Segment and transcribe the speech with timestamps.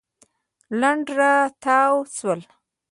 [0.79, 2.41] لنډ راتاو شول.